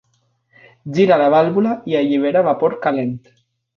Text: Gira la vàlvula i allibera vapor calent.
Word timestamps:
Gira 0.95 1.19
la 1.23 1.27
vàlvula 1.35 1.75
i 1.93 1.99
allibera 1.99 2.43
vapor 2.49 2.77
calent. 2.87 3.17